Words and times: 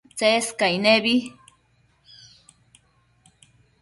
Tsescaic 0.17 0.75
nebi 0.83 1.15